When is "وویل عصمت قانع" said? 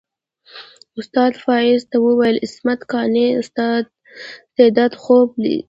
2.05-3.27